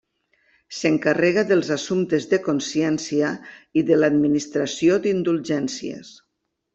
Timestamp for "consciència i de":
2.47-3.99